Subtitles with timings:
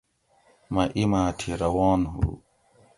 [0.73, 2.23] مٞہ اِیماٞ تھی روان ہُو